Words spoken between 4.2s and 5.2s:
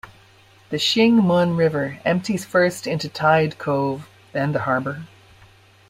then the harbour.